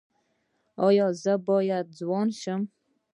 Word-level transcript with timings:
ایا 0.87 1.07
زه 1.21 1.33
باید 1.47 1.85
ځوان 1.99 2.27
شم؟ 2.41 2.61